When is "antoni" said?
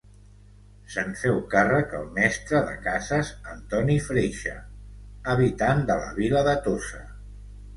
3.53-3.99